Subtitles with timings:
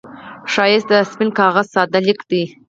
[0.51, 2.43] ښایست د سپين کاغذ ساده لیک دی